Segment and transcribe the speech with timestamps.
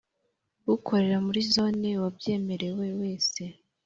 [0.73, 3.43] Ukorera muri Zone wabyemerewe wese